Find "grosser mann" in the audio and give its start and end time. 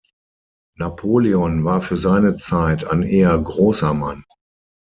3.37-4.23